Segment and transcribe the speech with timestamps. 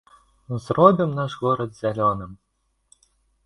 [0.67, 2.31] Зробім наш горад зялёным!